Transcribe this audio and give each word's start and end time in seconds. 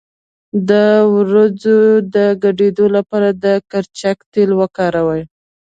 د 0.69 0.71
وروځو 1.15 1.77
د 2.15 2.15
ډکیدو 2.41 2.85
لپاره 2.95 3.29
د 3.43 3.45
کرچک 3.71 4.17
تېل 4.31 4.49
وکاروئ 4.61 5.21